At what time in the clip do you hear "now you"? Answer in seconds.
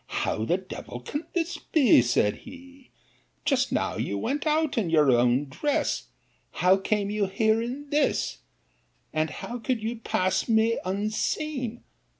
3.71-4.17